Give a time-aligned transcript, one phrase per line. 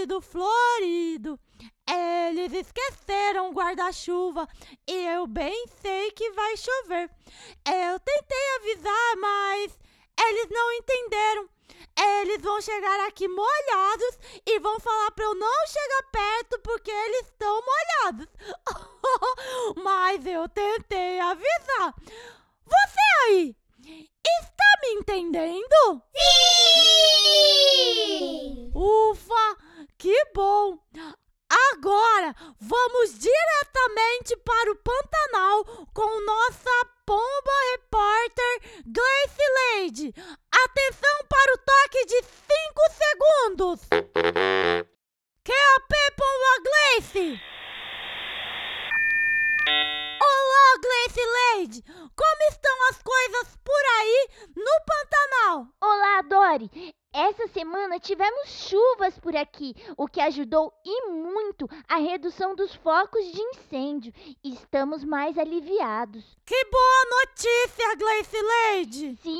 [0.00, 1.38] vestido florido.
[1.88, 4.48] Eles esqueceram o guarda-chuva
[4.88, 7.10] e eu bem sei que vai chover.
[7.66, 9.78] Eu tentei avisar, mas
[10.18, 11.48] eles não entenderam.
[12.20, 17.26] Eles vão chegar aqui molhados e vão falar para eu não chegar perto porque eles
[17.26, 18.28] estão molhados.
[19.82, 21.94] mas eu tentei avisar.
[22.64, 23.56] Você aí,
[24.42, 26.02] está me entendendo?
[26.16, 27.10] Sim!
[28.74, 29.56] Ufa,
[30.00, 30.78] que bom!
[31.72, 36.70] Agora vamos diretamente para o Pantanal com nossa
[37.04, 40.14] pomba repórter Gleice Lady.
[40.50, 42.30] Atenção para o toque de 5
[43.04, 43.80] segundos.
[45.44, 47.40] QAP Pomba Gleice!
[50.22, 51.82] Olá, Gleice Lady!
[51.82, 55.66] Como estão as coisas por aí no Pantanal?
[55.78, 56.94] Olá, Dori!
[57.12, 63.22] Essa semana tivemos chuvas por aqui, o que ajudou e muito a redução dos focos
[63.30, 64.12] de incêndio.
[64.42, 66.24] Estamos mais aliviados.
[66.46, 69.18] Que boa notícia, Gleice Lady!
[69.22, 69.39] Sim,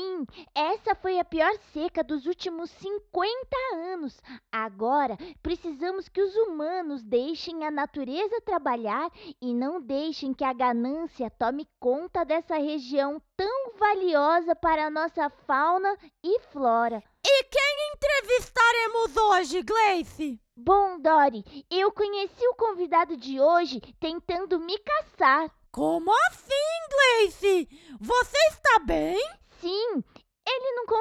[0.55, 4.21] essa foi a pior seca dos últimos 50 anos.
[4.51, 9.09] Agora, precisamos que os humanos deixem a natureza trabalhar
[9.41, 15.29] e não deixem que a ganância tome conta dessa região tão valiosa para a nossa
[15.29, 17.03] fauna e flora.
[17.25, 20.39] E quem entrevistaremos hoje, Gleice?
[20.55, 25.49] Bom, Dory, eu conheci o convidado de hoje tentando me caçar.
[25.71, 26.51] Como assim,
[26.89, 27.69] Gleice?
[27.99, 29.40] Você está bem?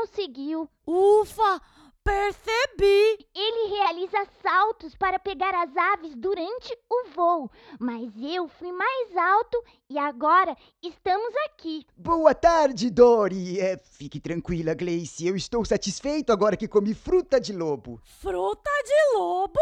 [0.01, 0.67] Conseguiu.
[0.87, 1.61] Ufa,
[2.03, 3.19] percebi.
[3.35, 9.63] Ele realiza saltos para pegar as aves durante o voo, mas eu fui mais alto
[9.91, 11.85] e agora estamos aqui.
[11.95, 13.61] Boa tarde, Dory.
[13.61, 15.27] É, fique tranquila, Gleice.
[15.27, 18.01] Eu estou satisfeito agora que comi fruta de lobo.
[18.23, 19.61] Fruta de lobo?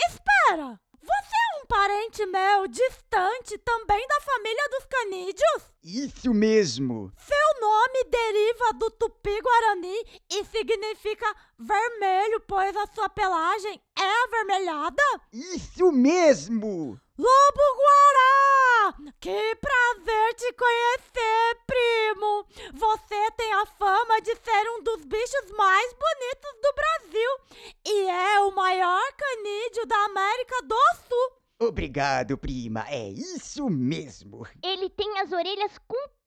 [0.00, 0.80] Espera!
[1.02, 5.62] Você é um parente meu distante também da família dos canídeos?
[5.82, 7.10] Isso mesmo.
[7.16, 15.02] Seu nome deriva do tupi-guarani e significa vermelho, pois a sua pelagem é avermelhada?
[15.32, 17.00] Isso mesmo.
[17.16, 18.94] Lobo-guará!
[19.20, 22.46] Que prazer te conhecer, primo!
[22.74, 27.30] Você tem a fama de ser um dos bichos mais bonitos do Brasil
[27.86, 30.76] e é o maior canídeo da América do
[31.08, 31.43] Sul.
[31.68, 32.84] Obrigado, prima.
[32.88, 34.46] É isso mesmo.
[34.62, 36.23] Ele tem as orelhas compridas,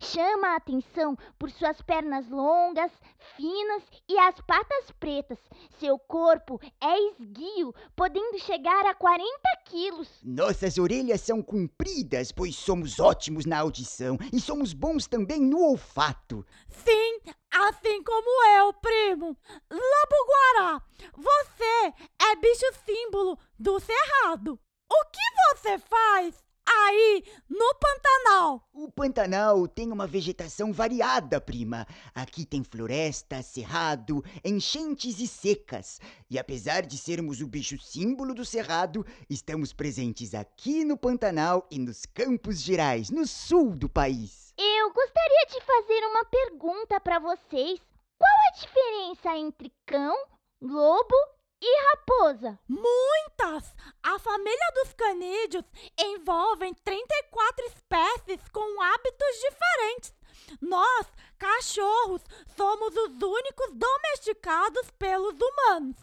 [0.00, 2.90] chama a atenção por suas pernas longas,
[3.36, 5.38] finas e as patas pretas.
[5.78, 9.28] Seu corpo é esguio, podendo chegar a 40
[9.66, 10.08] quilos.
[10.24, 16.44] Nossas orelhas são compridas, pois somos ótimos na audição e somos bons também no olfato.
[16.68, 19.36] Sim, assim como eu, primo.
[19.70, 20.82] Lobo-guará,
[21.16, 24.58] você é bicho símbolo do cerrado.
[24.90, 28.68] O que você faz aí no Pantanal?
[28.72, 31.86] O Pantanal tem uma vegetação variada, prima.
[32.14, 36.00] Aqui tem floresta, cerrado, enchentes e secas.
[36.30, 41.78] E apesar de sermos o bicho símbolo do cerrado, estamos presentes aqui no Pantanal e
[41.78, 44.52] nos Campos Gerais, no sul do país.
[44.58, 47.80] Eu gostaria de fazer uma pergunta para vocês.
[48.18, 50.16] Qual a diferença entre cão,
[50.60, 52.58] lobo e raposa?
[52.68, 53.74] Muitas!
[54.02, 55.64] A família dos canídeos
[55.98, 60.14] envolve 34 espécies com hábitos diferentes.
[60.60, 61.06] Nós,
[61.38, 62.22] cachorros,
[62.56, 65.96] somos os únicos domesticados pelos humanos.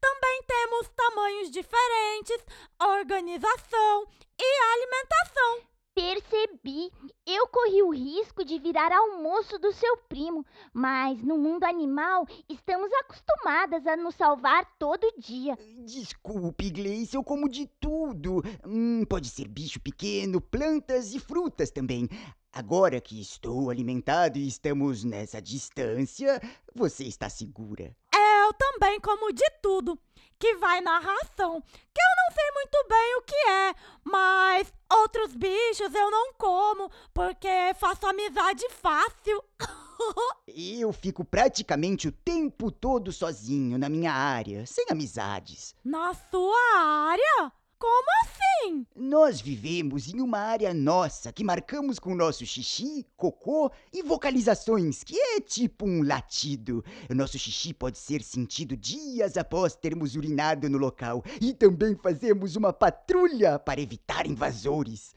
[0.00, 2.38] Também temos tamanhos diferentes,
[2.80, 4.06] organização
[4.38, 5.69] e alimentação.
[5.94, 6.90] Percebi.
[7.26, 12.90] Eu corri o risco de virar almoço do seu primo, mas no mundo animal estamos
[12.92, 15.56] acostumadas a nos salvar todo dia.
[15.84, 18.42] Desculpe, Gleice, eu como de tudo.
[18.66, 22.08] Hum, pode ser bicho pequeno, plantas e frutas também.
[22.52, 26.40] Agora que estou alimentado e estamos nessa distância,
[26.74, 27.94] você está segura.
[28.12, 29.96] Eu também como de tudo,
[30.36, 35.34] que vai na ração, que eu não sei muito bem o que é, mas outros
[35.34, 39.42] bichos eu não como, porque faço amizade fácil.
[40.48, 45.74] Eu fico praticamente o tempo todo sozinho na minha área, sem amizades.
[45.84, 47.52] Na sua área?
[47.80, 48.86] Como assim?
[48.94, 55.18] Nós vivemos em uma área nossa que marcamos com nosso xixi, cocô e vocalizações, que
[55.18, 56.84] é tipo um latido.
[57.08, 61.24] O nosso xixi pode ser sentido dias após termos urinado no local.
[61.40, 65.14] E também fazemos uma patrulha para evitar invasores.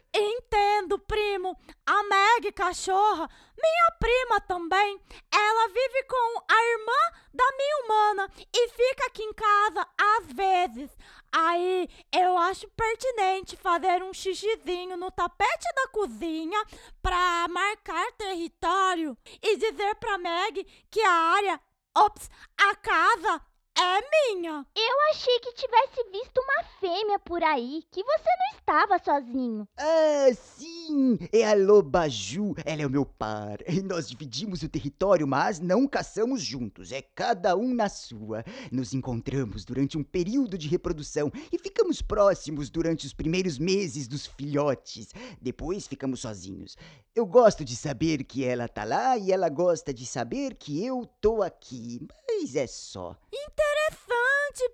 [0.53, 1.57] Entendo, primo.
[1.83, 3.27] A Meg, cachorra,
[3.57, 5.01] minha prima também.
[5.33, 10.95] Ela vive com a irmã da minha humana e fica aqui em casa às vezes.
[11.31, 16.63] Aí eu acho pertinente fazer um xixizinho no tapete da cozinha
[17.01, 21.59] pra marcar território e dizer pra Meg que a área,
[21.97, 22.29] ops,
[22.59, 23.41] a casa
[23.83, 24.01] é
[24.33, 24.65] minha.
[24.75, 29.67] Eu achei que tivesse visto uma fêmea por aí, que você não estava sozinho.
[29.77, 31.17] Ah, sim!
[31.31, 33.57] É a loba Ju, ela é o meu par.
[33.67, 38.43] E Nós dividimos o território, mas não caçamos juntos, é cada um na sua.
[38.71, 44.25] Nos encontramos durante um período de reprodução e ficamos próximos durante os primeiros meses dos
[44.25, 45.09] filhotes.
[45.41, 46.77] Depois ficamos sozinhos.
[47.15, 51.05] Eu gosto de saber que ela tá lá e ela gosta de saber que eu
[51.21, 53.15] tô aqui, mas é só.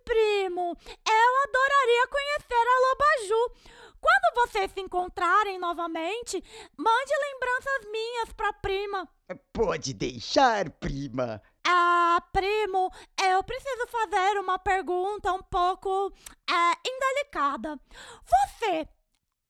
[0.03, 0.75] Primo.
[0.85, 3.51] Eu adoraria conhecer a Lobaju.
[4.01, 6.43] Quando vocês se encontrarem novamente,
[6.77, 9.07] mande lembranças minhas pra prima.
[9.53, 11.41] Pode deixar, prima.
[11.67, 16.11] Ah, primo, eu preciso fazer uma pergunta um pouco
[16.49, 17.79] é, indelicada.
[18.25, 18.87] Você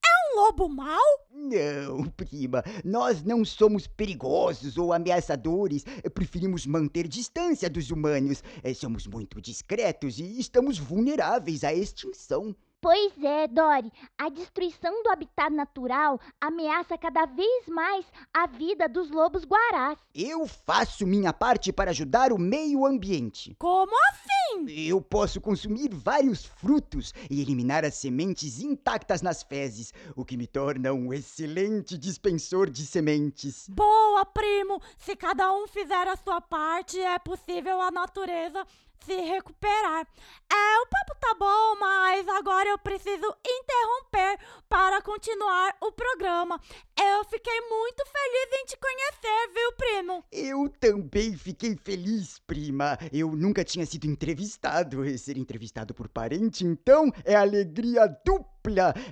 [0.04, 0.98] é um lobo mau?
[1.32, 5.84] Não, prima, nós não somos perigosos ou ameaçadores.
[6.14, 8.42] Preferimos manter distância dos humanos.
[8.62, 12.54] Eh, Somos muito discretos e estamos vulneráveis à extinção.
[12.82, 19.10] Pois é, Dory, a destruição do habitat natural ameaça cada vez mais a vida dos
[19.10, 19.98] lobos guarás.
[20.14, 23.54] Eu faço minha parte para ajudar o meio ambiente.
[23.58, 24.64] Como assim?
[24.66, 30.46] Eu posso consumir vários frutos e eliminar as sementes intactas nas fezes, o que me
[30.46, 33.68] torna um excelente dispensor de sementes.
[33.68, 34.80] Boa, primo!
[34.96, 38.66] Se cada um fizer a sua parte, é possível a natureza
[39.04, 40.06] se recuperar.
[40.52, 44.38] É, o papo tá bom, mas agora eu preciso interromper
[44.68, 46.60] para continuar o programa.
[46.98, 50.24] Eu fiquei muito feliz em te conhecer, viu, primo?
[50.30, 52.98] Eu também fiquei feliz, prima.
[53.12, 55.04] Eu nunca tinha sido entrevistado.
[55.04, 58.49] E Ser entrevistado por parente, então, é alegria dupla.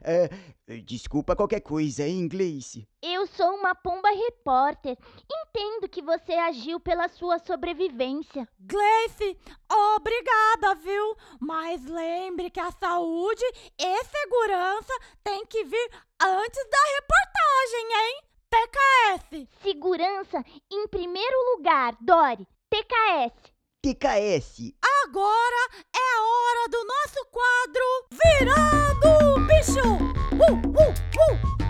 [0.03, 0.29] É,
[0.83, 2.79] desculpa qualquer coisa em inglês.
[3.03, 4.97] Eu sou uma pomba repórter.
[5.31, 8.47] Entendo que você agiu pela sua sobrevivência.
[8.61, 9.39] Gleice,
[9.97, 11.17] obrigada, viu?
[11.41, 13.45] Mas lembre que a saúde
[13.79, 14.93] e segurança
[15.25, 15.91] tem que vir
[16.21, 18.23] antes da reportagem, hein?
[18.51, 19.49] PKS!
[19.63, 22.47] Segurança em primeiro lugar, Dory.
[22.71, 23.58] TKS.
[23.81, 24.75] TKS.
[25.05, 29.89] Agora é a hora do nosso quadro Virando Bicho!
[30.35, 31.68] Uh, uh, uh!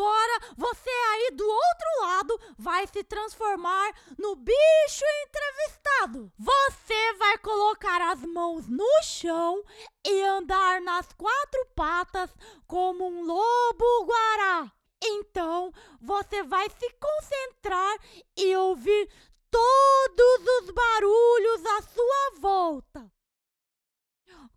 [0.00, 6.32] Agora você aí do outro lado vai se transformar no bicho entrevistado.
[6.38, 9.62] Você vai colocar as mãos no chão
[10.02, 12.34] e andar nas quatro patas
[12.66, 14.72] como um lobo guará.
[15.04, 17.98] Então você vai se concentrar
[18.38, 19.06] e ouvir
[19.50, 23.12] todos os barulhos à sua volta.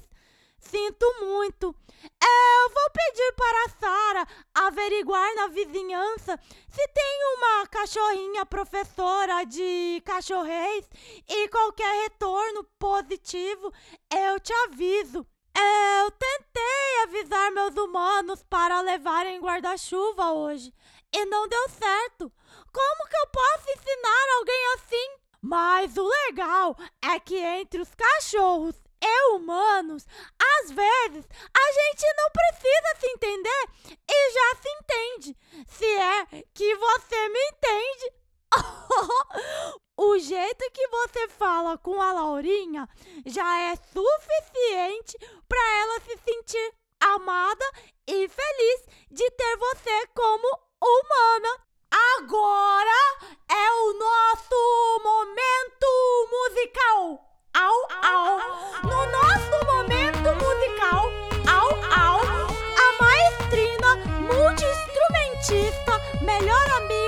[0.59, 1.75] Sinto muito.
[2.05, 6.39] Eu vou pedir para a Sara averiguar na vizinhança
[6.69, 10.91] se tem uma cachorrinha professora de cachorrês
[11.27, 13.73] e qualquer retorno positivo
[14.13, 15.27] eu te aviso.
[15.55, 16.32] Eu tentei
[17.13, 20.73] avisar meus humanos para levarem guarda-chuva hoje
[21.13, 22.33] e não deu certo.
[22.73, 25.17] Como que eu posso ensinar alguém assim?
[25.43, 30.07] Mas o legal é que entre os cachorros e humanos,
[30.41, 33.69] às vezes a gente não precisa se entender
[34.09, 35.37] e já se entende.
[35.69, 38.13] Se é que você me entende.
[39.97, 42.89] o jeito que você fala com a Laurinha
[43.27, 46.75] já é suficiente para ela se sentir
[47.23, 47.65] amada
[48.07, 50.49] e feliz de ter você como
[50.83, 51.49] humana.
[52.19, 53.01] Agora
[53.49, 55.87] é o nosso momento
[56.33, 57.21] musical.
[57.55, 58.39] Au, au.
[58.83, 61.03] No nosso momento musical,
[61.47, 61.69] au,
[62.01, 63.91] au, a maestrina,
[64.23, 67.02] multi-instrumentista, melhor amiga,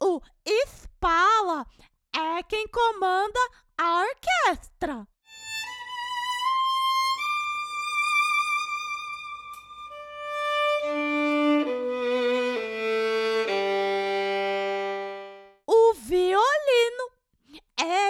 [0.00, 1.66] o espala,
[2.14, 3.38] é quem comanda
[3.76, 5.06] a orquestra.
[15.66, 16.38] O violino.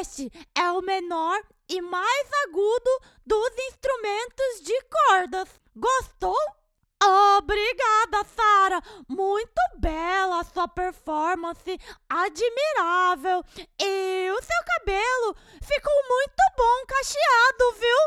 [0.00, 2.90] Este é o menor e mais agudo
[3.26, 5.60] dos instrumentos de cordas.
[5.74, 6.57] Gostou?
[7.02, 8.82] Obrigada, Sara.
[9.08, 11.78] Muito bela a sua performance,
[12.08, 13.44] admirável.
[13.80, 17.98] E o seu cabelo ficou muito bom cacheado, viu?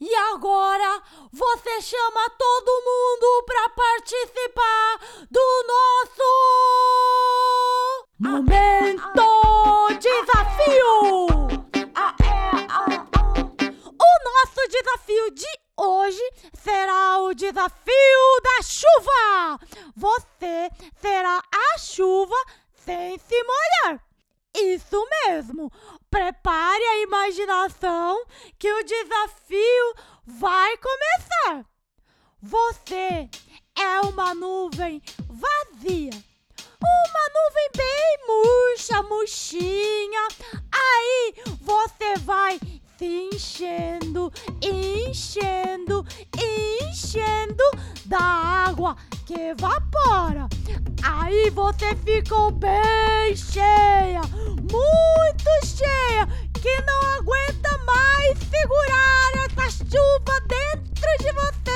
[0.00, 1.02] E agora
[1.32, 4.98] você chama todo mundo para participar
[5.30, 6.22] do nosso
[8.18, 8.51] momento
[15.22, 19.60] desafio de hoje será o desafio da chuva.
[19.96, 21.42] Você será
[21.74, 22.34] a chuva
[22.74, 24.04] sem se molhar.
[24.54, 25.70] Isso mesmo!
[26.10, 28.24] Prepare a imaginação
[28.58, 29.94] que o desafio
[30.26, 31.66] vai começar!
[32.42, 33.30] Você
[33.78, 36.10] é uma nuvem vazia,
[36.82, 40.28] uma nuvem bem murcha, murchinha.
[40.72, 42.58] Aí você vai
[43.04, 44.32] enchendo,
[44.62, 46.06] enchendo,
[46.36, 47.64] enchendo
[48.06, 50.48] da água que evapora.
[51.02, 54.20] Aí você ficou bem cheia,
[54.70, 61.72] muito cheia, que não aguenta mais segurar essa chuva dentro de você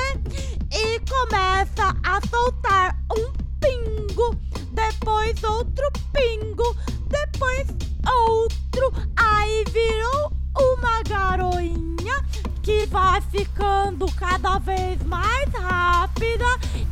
[0.71, 4.35] e começa a soltar um pingo,
[4.71, 6.75] depois outro pingo,
[7.09, 7.67] depois
[8.05, 8.93] outro.
[9.17, 12.23] Aí virou uma garoinha
[12.61, 16.45] que vai ficando cada vez mais rápida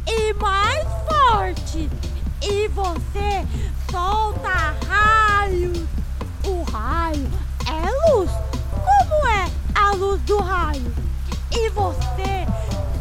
[0.08, 1.90] e mais forte.
[2.42, 3.46] E você
[3.92, 5.80] solta raios.
[6.46, 7.28] O raio
[7.68, 8.32] é luz.
[8.72, 10.94] Como é a luz do raio?
[11.52, 12.46] E você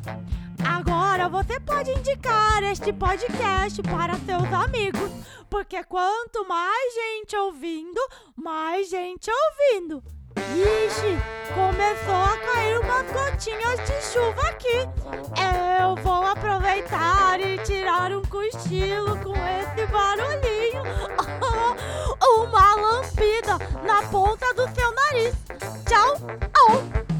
[0.63, 5.04] Agora você pode indicar este podcast para seus amigos,
[5.55, 8.01] porque quanto mais gente ouvindo,
[8.35, 10.03] mais gente ouvindo.
[10.35, 11.17] Ixi,
[11.53, 14.79] começou a cair umas gotinhas de chuva aqui.
[15.79, 20.83] Eu vou aproveitar e tirar um cochilo com esse barulhinho.
[22.38, 25.35] Uma lambida na ponta do seu nariz.
[25.88, 26.17] Tchau.
[26.67, 27.14] Au.